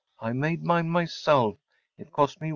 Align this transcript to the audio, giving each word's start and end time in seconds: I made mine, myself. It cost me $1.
I 0.19 0.33
made 0.33 0.63
mine, 0.63 0.89
myself. 0.89 1.57
It 1.95 2.11
cost 2.11 2.41
me 2.41 2.47
$1. 2.49 2.49